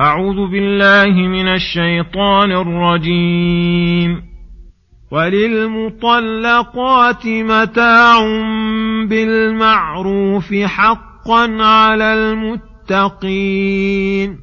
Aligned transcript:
أعوذ 0.00 0.50
بالله 0.50 1.28
من 1.28 1.48
الشيطان 1.48 2.52
الرجيم. 2.52 4.22
وللمطلقات 5.10 7.26
متاع 7.26 8.18
بالمعروف 9.08 10.54
حقا 10.54 11.62
على 11.62 12.14
المتقين. 12.14 14.38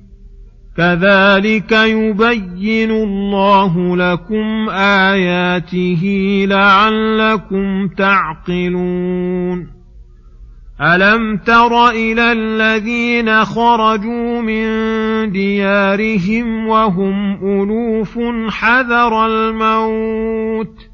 كذلك 0.78 1.72
يبين 1.72 2.92
الله 2.92 3.98
لكم 3.98 4.70
آياته 4.70 6.02
لعلكم 6.50 7.88
تعقلون. 7.88 9.83
ألم 10.82 11.38
تر 11.38 11.90
إلى 11.90 12.32
الذين 12.32 13.46
خرجوا 13.46 14.42
من 14.42 14.66
ديارهم 15.32 16.68
وهم 16.68 17.34
ألوف 17.44 18.20
حذر 18.50 19.26
الموت 19.26 20.90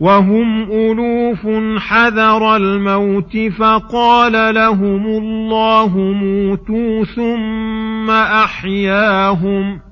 وهم 0.00 0.62
ألوف 0.62 1.46
حذر 1.78 2.56
الموت 2.56 3.36
فقال 3.58 4.54
لهم 4.54 5.06
الله 5.06 5.98
موتوا 5.98 7.04
ثم 7.04 8.10
أحياهم 8.10 9.78
ۖ 9.78 9.91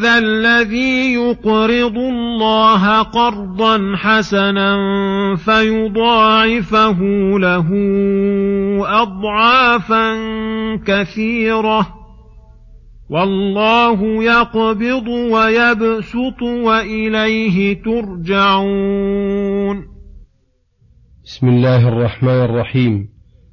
ذا 0.00 0.18
الذي 0.18 1.14
يقرض 1.14 1.96
الله 1.96 3.02
قرضا 3.02 3.96
حسنا 3.96 4.76
فيضاعفه 5.36 6.98
له 7.38 7.68
أضعافا 9.02 10.16
كثيرة. 10.86 11.86
والله 13.10 14.24
يقبض 14.24 15.08
ويبسط 15.08 16.42
وإليه 16.42 17.82
ترجعون. 17.82 19.76
بسم 21.24 21.48
الله 21.48 21.88
الرحمن 21.88 22.44
الرحيم. 22.44 23.08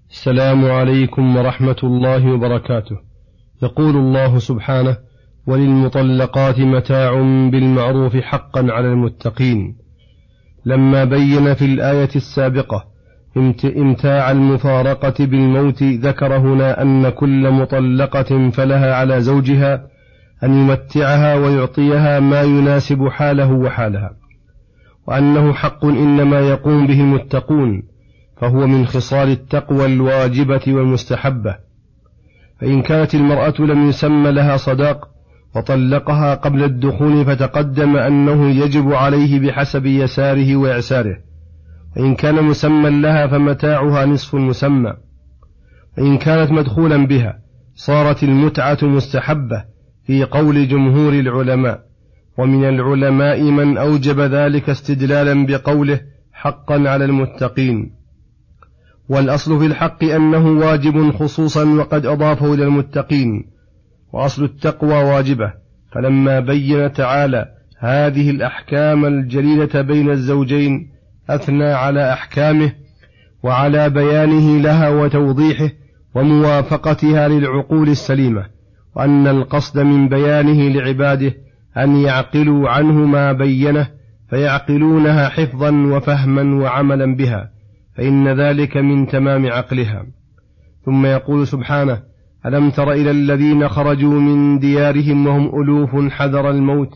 السلام 0.09 0.65
عليكم 0.65 1.35
ورحمة 1.35 1.75
الله 1.83 2.33
وبركاته. 2.33 2.97
يقول 3.63 3.95
الله 3.95 4.37
سبحانه 4.37 4.97
وللمطلقات 5.47 6.59
متاع 6.59 7.11
بالمعروف 7.51 8.17
حقا 8.17 8.71
على 8.71 8.87
المتقين. 8.87 9.75
لما 10.65 11.03
بين 11.03 11.53
في 11.53 11.65
الآية 11.65 12.09
السابقة 12.15 12.93
امتاع 13.65 14.31
المفارقة 14.31 15.25
بالموت 15.25 15.83
ذكر 15.83 16.37
هنا 16.37 16.81
أن 16.81 17.09
كل 17.09 17.51
مطلقة 17.51 18.49
فلها 18.49 18.95
على 18.95 19.21
زوجها 19.21 19.87
أن 20.43 20.53
يمتعها 20.53 21.35
ويعطيها 21.35 22.19
ما 22.19 22.41
يناسب 22.41 23.07
حاله 23.07 23.51
وحالها 23.51 24.11
وأنه 25.07 25.53
حق 25.53 25.85
إنما 25.85 26.39
يقوم 26.39 26.87
به 26.87 27.01
المتقون 27.01 27.83
فهو 28.37 28.67
من 28.67 28.85
خصال 28.85 29.29
التقوى 29.29 29.85
الواجبة 29.85 30.61
والمستحبة. 30.67 31.55
فإن 32.59 32.81
كانت 32.81 33.15
المرأة 33.15 33.53
لم 33.59 33.89
يسمى 33.89 34.31
لها 34.31 34.57
صداق 34.57 35.12
وطلقها 35.55 36.35
قبل 36.35 36.63
الدخول 36.63 37.25
فتقدم 37.25 37.97
أنه 37.97 38.49
يجب 38.49 38.93
عليه 38.93 39.39
بحسب 39.39 39.85
يساره 39.85 40.55
وإعساره. 40.55 41.17
فإن 41.95 42.15
كان 42.15 42.43
مسمى 42.43 42.89
لها 42.89 43.27
فمتاعها 43.27 44.05
نصف 44.05 44.35
المسمى. 44.35 44.93
فإن 45.97 46.17
كانت 46.17 46.51
مدخولا 46.51 47.07
بها 47.07 47.39
صارت 47.75 48.23
المتعة 48.23 48.77
مستحبة 48.81 49.63
في 50.05 50.23
قول 50.23 50.67
جمهور 50.67 51.13
العلماء. 51.13 51.83
ومن 52.37 52.69
العلماء 52.69 53.43
من 53.43 53.77
أوجب 53.77 54.19
ذلك 54.19 54.69
استدلالا 54.69 55.45
بقوله 55.45 56.01
حقا 56.31 56.89
على 56.89 57.05
المتقين. 57.05 57.91
والأصل 59.09 59.59
في 59.59 59.65
الحق 59.65 60.03
أنه 60.03 60.47
واجب 60.47 61.11
خصوصا 61.11 61.65
وقد 61.65 62.05
أضافه 62.05 62.53
إلى 62.53 62.63
المتقين. 62.63 63.52
وأصل 64.13 64.43
التقوى 64.43 65.03
واجبة. 65.03 65.53
فلما 65.91 66.39
بين 66.39 66.93
تعالى 66.93 67.45
هذه 67.79 68.29
الأحكام 68.29 69.05
الجليلة 69.05 69.81
بين 69.81 70.09
الزوجين 70.09 70.89
أثنى 71.29 71.65
على 71.65 72.13
أحكامه 72.13 72.71
وعلى 73.43 73.89
بيانه 73.89 74.61
لها 74.61 74.89
وتوضيحه 74.89 75.69
وموافقتها 76.15 77.27
للعقول 77.27 77.89
السليمة 77.89 78.45
وأن 78.95 79.27
القصد 79.27 79.79
من 79.79 80.09
بيانه 80.09 80.69
لعباده 80.69 81.33
أن 81.77 81.95
يعقلوا 81.95 82.69
عنه 82.69 82.93
ما 82.93 83.31
بينه 83.31 83.87
فيعقلونها 84.29 85.29
حفظا 85.29 85.71
وفهما 85.71 86.63
وعملا 86.63 87.15
بها 87.15 87.49
فإن 87.97 88.41
ذلك 88.41 88.77
من 88.77 89.07
تمام 89.07 89.51
عقلها. 89.51 90.05
ثم 90.85 91.05
يقول 91.05 91.47
سبحانه 91.47 92.12
ألم 92.45 92.69
تر 92.69 92.91
إلى 92.91 93.11
الذين 93.11 93.67
خرجوا 93.67 94.19
من 94.19 94.59
ديارهم 94.59 95.27
وهم 95.27 95.61
ألوف 95.61 96.11
حذر 96.11 96.49
الموت 96.49 96.89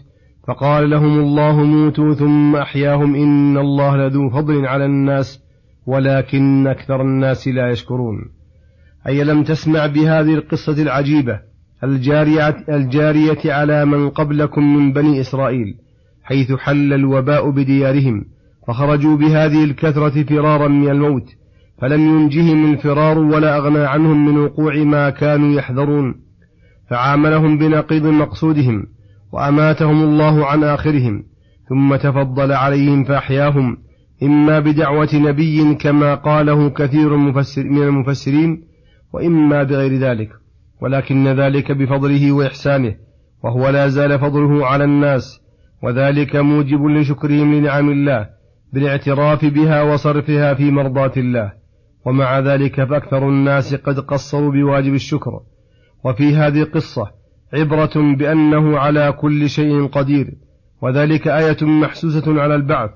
فقال 0.47 0.89
لهم 0.89 1.19
الله 1.19 1.63
موتوا 1.63 2.13
ثم 2.13 2.55
أحياهم 2.55 3.15
إن 3.15 3.57
الله 3.57 3.97
لذو 3.97 4.29
فضل 4.29 4.65
على 4.65 4.85
الناس 4.85 5.43
ولكن 5.85 6.67
أكثر 6.67 7.01
الناس 7.01 7.47
لا 7.47 7.71
يشكرون. 7.71 8.17
أي 9.07 9.23
لم 9.23 9.43
تسمع 9.43 9.85
بهذه 9.85 10.33
القصة 10.33 10.81
العجيبة 10.81 11.39
الجارية, 11.83 12.49
الجارية 12.69 13.53
على 13.53 13.85
من 13.85 14.09
قبلكم 14.09 14.75
من 14.75 14.93
بني 14.93 15.21
إسرائيل 15.21 15.75
حيث 16.23 16.51
حل 16.51 16.93
الوباء 16.93 17.49
بديارهم 17.49 18.25
فخرجوا 18.67 19.17
بهذه 19.17 19.63
الكثرة 19.63 20.23
فرارا 20.23 20.67
من 20.67 20.89
الموت 20.89 21.35
فلم 21.81 22.01
ينجهم 22.01 22.73
الفرار 22.73 23.19
ولا 23.19 23.57
أغنى 23.57 23.79
عنهم 23.79 24.25
من 24.25 24.37
وقوع 24.37 24.75
ما 24.75 25.09
كانوا 25.09 25.53
يحذرون. 25.53 26.15
فعاملهم 26.89 27.57
بنقيض 27.57 28.05
مقصودهم 28.05 28.87
وأماتهم 29.31 30.03
الله 30.03 30.45
عن 30.45 30.63
آخرهم 30.63 31.23
ثم 31.69 31.95
تفضل 31.95 32.51
عليهم 32.51 33.03
فأحياهم 33.03 33.77
إما 34.23 34.59
بدعوة 34.59 35.09
نبي 35.13 35.75
كما 35.75 36.15
قاله 36.15 36.69
كثير 36.69 37.15
من 37.57 37.83
المفسرين 37.83 38.63
وإما 39.13 39.63
بغير 39.63 39.99
ذلك. 39.99 40.29
ولكن 40.81 41.27
ذلك 41.27 41.71
بفضله 41.71 42.31
وإحسانه 42.31 42.95
وهو 43.43 43.69
لا 43.69 43.87
زال 43.87 44.19
فضله 44.19 44.65
على 44.65 44.83
الناس 44.83 45.41
وذلك 45.83 46.35
موجب 46.35 46.85
لشكرهم 46.85 47.53
لنعم 47.53 47.89
الله 47.89 48.29
بالاعتراف 48.73 49.45
بها 49.45 49.81
وصرفها 49.81 50.53
في 50.53 50.71
مرضاة 50.71 51.11
الله. 51.17 51.51
ومع 52.07 52.39
ذلك 52.39 52.83
فأكثر 52.83 53.29
الناس 53.29 53.75
قد 53.75 53.99
قصروا 53.99 54.51
بواجب 54.51 54.93
الشكر. 54.93 55.31
وفي 56.05 56.35
هذه 56.35 56.61
القصة 56.61 57.11
عبرة 57.53 58.15
بأنه 58.17 58.77
على 58.77 59.11
كل 59.11 59.49
شيء 59.49 59.87
قدير. 59.87 60.27
وذلك 60.81 61.27
آية 61.27 61.57
محسوسة 61.61 62.41
على 62.41 62.55
البعث. 62.55 62.89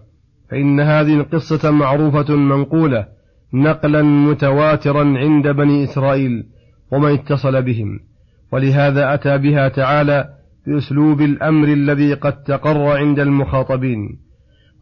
فإن 0.52 0.80
هذه 0.80 1.14
القصة 1.14 1.72
معروفة 1.72 2.36
منقولة 2.36 3.06
نقلا 3.54 4.02
متواترا 4.02 5.04
عند 5.04 5.48
بني 5.48 5.84
إسرائيل 5.84 6.44
ومن 6.92 7.14
اتصل 7.14 7.62
بهم. 7.62 8.00
ولهذا 8.52 9.14
أتى 9.14 9.38
بها 9.38 9.68
تعالى 9.68 10.30
بأسلوب 10.68 11.22
الأمر 11.22 11.68
الذي 11.68 12.14
قد 12.14 12.44
تقر 12.44 12.98
عند 12.98 13.20
المخاطبين. 13.20 14.20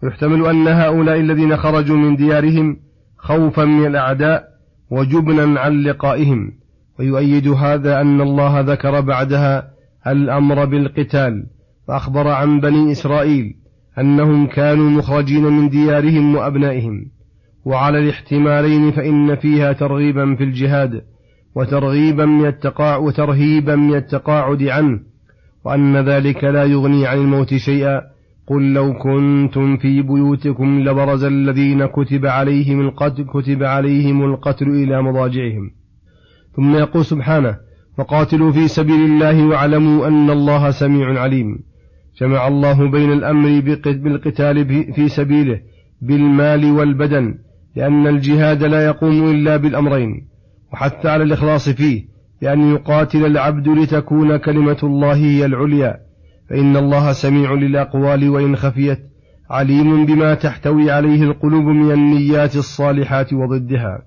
ويحتمل 0.03 0.45
أن 0.45 0.67
هؤلاء 0.67 1.19
الذين 1.19 1.57
خرجوا 1.57 1.97
من 1.97 2.15
ديارهم 2.15 2.88
خوفا 3.19 3.65
من 3.65 3.85
الأعداء 3.85 4.43
وجبنا 4.91 5.59
عن 5.59 5.81
لقائهم. 5.81 6.51
ويؤيد 6.99 7.47
هذا 7.47 8.01
أن 8.01 8.21
الله 8.21 8.59
ذكر 8.59 9.01
بعدها 9.01 9.69
الأمر 10.07 10.65
بالقتال 10.65 11.45
فأخبر 11.87 12.27
عن 12.27 12.59
بني 12.59 12.91
إسرائيل 12.91 13.55
أنهم 13.99 14.47
كانوا 14.47 14.89
مخرجين 14.89 15.43
من 15.43 15.69
ديارهم 15.69 16.35
وأبنائهم. 16.35 17.05
وعلى 17.65 17.99
الاحتمالين 17.99 18.91
فإن 18.91 19.35
فيها 19.35 19.73
ترغيبا 19.73 20.35
في 20.35 20.43
الجهاد 20.43 21.01
وترغيبا 21.55 22.25
من 22.25 22.45
التقاع 22.45 22.97
وترهيبا 22.97 23.75
من 23.75 23.95
التقاعد 23.95 24.63
عنه 24.63 24.99
وأن 25.65 25.97
ذلك 25.97 26.43
لا 26.43 26.63
يغني 26.63 27.07
عن 27.07 27.17
الموت 27.17 27.55
شيئا. 27.55 28.01
قل 28.49 28.73
لو 28.73 28.93
كنتم 28.93 29.77
في 29.77 30.01
بيوتكم 30.01 30.79
لبرز 30.79 31.23
الذين 31.23 31.85
كتب 31.85 32.25
عليهم 32.25 32.81
القتل 32.81 33.23
كتب 33.23 33.63
عليهم 33.63 34.23
القتل 34.23 34.67
إلى 34.69 35.01
مضاجعهم. 35.01 35.71
ثم 36.55 36.75
يقول 36.75 37.05
سبحانه 37.05 37.57
فقاتلوا 37.97 38.51
في 38.51 38.67
سبيل 38.67 39.01
الله 39.05 39.47
واعلموا 39.47 40.07
أن 40.07 40.29
الله 40.29 40.71
سميع 40.71 41.21
عليم. 41.21 41.59
جمع 42.21 42.47
الله 42.47 42.91
بين 42.91 43.13
الأمر 43.13 43.61
بالقتال 43.85 44.65
في 44.93 45.09
سبيله 45.09 45.59
بالمال 46.01 46.71
والبدن 46.71 47.35
لأن 47.75 48.07
الجهاد 48.07 48.63
لا 48.63 48.85
يقوم 48.85 49.31
إلا 49.31 49.57
بالأمرين. 49.57 50.27
وحث 50.73 51.05
على 51.05 51.23
الإخلاص 51.23 51.69
فيه 51.69 52.05
بأن 52.41 52.71
يقاتل 52.71 53.25
العبد 53.25 53.67
لتكون 53.67 54.37
كلمة 54.37 54.77
الله 54.83 55.15
هي 55.15 55.45
العليا. 55.45 56.08
فإن 56.49 56.77
الله 56.77 57.11
سميع 57.11 57.53
للأقوال 57.53 58.29
وإن 58.29 58.55
خفيت 58.55 58.99
عليم 59.49 60.05
بما 60.05 60.33
تحتوي 60.33 60.91
عليه 60.91 61.23
القلوب 61.23 61.65
من 61.65 61.91
النيات 61.91 62.55
الصالحات 62.55 63.33
وضدها 63.33 64.01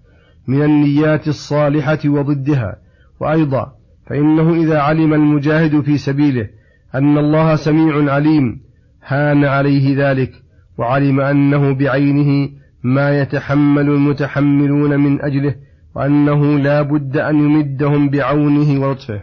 من 0.47 0.63
النيات 0.63 1.29
الصالحة 1.29 1.99
وضدها. 2.05 2.77
وأيضا 3.21 3.73
فإنه 4.07 4.55
إذا 4.55 4.79
علم 4.79 5.15
المجاهد 5.15 5.81
في 5.81 5.99
سبيله 5.99 6.49
أن 6.95 7.19
الله 7.19 7.57
سميع 7.57 8.13
عليم 8.13 8.61
هان 9.07 9.45
عليه 9.45 10.11
ذلك 10.11 10.33
وعلم 10.79 11.21
أنه 11.21 11.75
بعينه 11.75 12.49
ما 12.83 13.21
يتحمل 13.21 13.89
المتحملون 13.89 15.01
من 15.01 15.23
أجله 15.23 15.55
وأنه 15.95 16.59
لا 16.59 16.83
بد 16.83 17.17
أن 17.17 17.37
يمدهم 17.37 18.09
بعونه 18.09 18.81
ولطفه. 18.81 19.21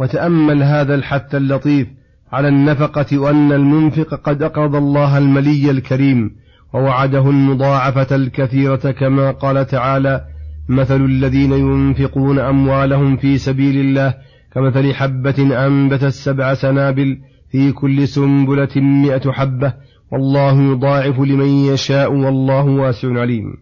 وتأمل 0.00 0.62
هذا 0.62 0.94
الحث 0.94 1.34
اللطيف 1.34 1.88
على 2.32 2.48
النفقة 2.48 3.18
وأن 3.18 3.52
المنفق 3.52 4.14
قد 4.14 4.42
أقرض 4.42 4.76
الله 4.76 5.18
الملي 5.18 5.70
الكريم 5.70 6.30
ووعده 6.74 7.30
المضاعفة 7.30 8.16
الكثيرة 8.16 8.90
كما 8.90 9.30
قال 9.30 9.66
تعالى 9.66 10.24
مثل 10.68 11.04
الذين 11.04 11.52
ينفقون 11.52 12.38
أموالهم 12.38 13.16
في 13.16 13.38
سبيل 13.38 13.76
الله 13.80 14.14
كمثل 14.54 14.94
حبة 14.94 15.66
أنبتت 15.66 16.08
سبع 16.08 16.54
سنابل 16.54 17.18
في 17.50 17.72
كل 17.72 18.08
سنبلة 18.08 18.76
مئة 18.76 19.32
حبة 19.32 19.74
والله 20.12 20.62
يضاعف 20.62 21.20
لمن 21.20 21.48
يشاء 21.48 22.12
والله 22.12 22.64
واسع 22.64 23.20
عليم 23.20 23.54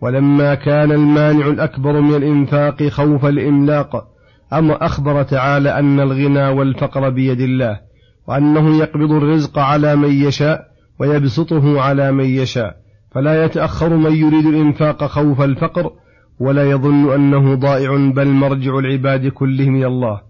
ولما 0.00 0.54
كان 0.54 0.92
المانع 0.92 1.46
الأكبر 1.46 2.00
من 2.00 2.14
الإنفاق 2.14 2.82
خوف 2.82 3.26
الإملاق 3.26 4.08
أما 4.52 4.86
أخبر 4.86 5.22
تعالى 5.22 5.78
أن 5.78 6.00
الغنى 6.00 6.48
والفقر 6.48 7.10
بيد 7.10 7.40
الله 7.40 7.85
وأنه 8.28 8.76
يقبض 8.78 9.12
الرزق 9.12 9.58
على 9.58 9.96
من 9.96 10.10
يشاء 10.10 10.66
ويبسطه 11.00 11.80
على 11.80 12.12
من 12.12 12.24
يشاء. 12.24 12.76
فلا 13.10 13.44
يتأخر 13.44 13.96
من 13.96 14.12
يريد 14.12 14.46
الإنفاق 14.46 15.04
خوف 15.04 15.40
الفقر 15.40 15.92
ولا 16.40 16.70
يظن 16.70 17.12
أنه 17.14 17.54
ضائع 17.54 17.96
بل 17.96 18.28
مرجع 18.28 18.78
العباد 18.78 19.26
كلهم 19.26 19.76
إلى 19.76 19.86
الله. 19.86 20.20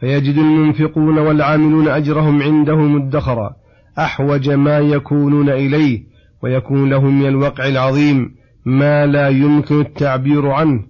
فيجد 0.00 0.38
المنفقون 0.38 1.18
والعاملون 1.18 1.88
أجرهم 1.88 2.42
عنده 2.42 2.76
مدخرا 2.76 3.50
أحوج 3.98 4.50
ما 4.50 4.78
يكونون 4.78 5.48
إليه 5.48 6.02
ويكون 6.42 6.90
لهم 6.90 7.20
من 7.20 7.26
الوقع 7.26 7.68
العظيم 7.68 8.34
ما 8.64 9.06
لا 9.06 9.28
يمكن 9.28 9.80
التعبير 9.80 10.48
عنه. 10.48 10.80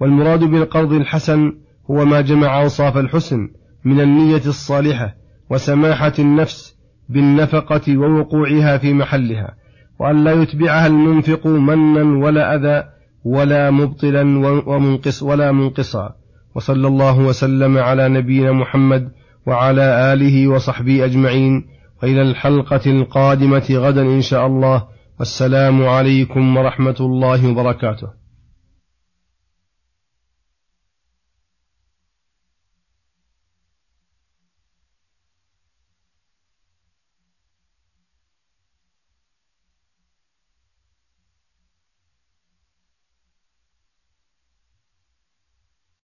والمراد 0.00 0.44
بالقرض 0.44 0.92
الحسن 0.92 1.52
هو 1.90 2.04
ما 2.04 2.20
جمع 2.20 2.62
أوصاف 2.62 2.96
الحسن 2.96 3.48
من 3.84 4.00
النية 4.00 4.42
الصالحة. 4.46 5.23
وسماحة 5.50 6.12
النفس 6.18 6.74
بالنفقة 7.08 7.98
ووقوعها 7.98 8.78
في 8.78 8.92
محلها 8.92 9.54
وأن 10.00 10.24
لا 10.24 10.32
يتبعها 10.32 10.86
المنفق 10.86 11.46
منا 11.46 12.26
ولا 12.26 12.54
أذى 12.54 12.84
ولا 13.24 13.70
مبطلا 13.70 14.22
ومنقص 14.66 15.22
ولا 15.22 15.52
منقصا. 15.52 16.14
وصلى 16.54 16.88
الله 16.88 17.18
وسلم 17.18 17.78
على 17.78 18.08
نبينا 18.08 18.52
محمد 18.52 19.08
وعلى 19.46 20.12
آله 20.12 20.48
وصحبه 20.48 21.04
أجمعين. 21.04 21.64
وإلى 22.02 22.22
الحلقة 22.22 22.90
القادمة 22.90 23.66
غدا 23.70 24.02
إن 24.02 24.20
شاء 24.20 24.46
الله. 24.46 24.84
والسلام 25.18 25.86
عليكم 25.86 26.56
ورحمة 26.56 26.96
الله 27.00 27.50
وبركاته. 27.50 28.23